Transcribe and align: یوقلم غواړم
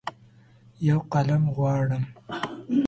یوقلم 0.89 1.43
غواړم 1.55 2.03